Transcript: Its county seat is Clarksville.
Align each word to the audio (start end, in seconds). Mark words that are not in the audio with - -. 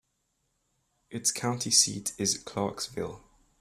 Its 1.11 1.31
county 1.31 1.69
seat 1.69 2.13
is 2.17 2.35
Clarksville. 2.35 3.21